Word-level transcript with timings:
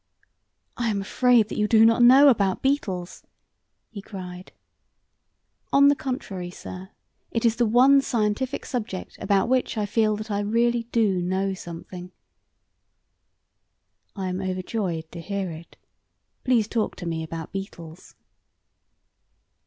"I 0.77 0.89
am 0.89 0.99
afraid 0.99 1.47
that 1.49 1.59
you 1.59 1.67
do 1.67 1.85
not 1.85 2.01
know 2.01 2.29
about 2.29 2.63
beetles," 2.63 3.21
he 3.91 4.01
cried. 4.01 4.51
"On 5.71 5.89
the 5.89 5.95
contrary, 5.95 6.49
sir, 6.49 6.89
it 7.29 7.45
is 7.45 7.57
the 7.57 7.67
one 7.67 8.01
scientific 8.01 8.65
subject 8.65 9.15
about 9.21 9.47
which 9.47 9.77
I 9.77 9.85
feel 9.85 10.15
that 10.15 10.31
I 10.31 10.39
really 10.39 10.87
do 10.91 11.21
know 11.21 11.53
something." 11.53 12.11
"I 14.15 14.27
am 14.27 14.41
overjoyed 14.41 15.11
to 15.11 15.21
hear 15.21 15.51
it. 15.51 15.77
Please 16.45 16.67
talk 16.67 16.95
to 16.95 17.05
me 17.05 17.21
about 17.21 17.51
beetles." 17.51 18.15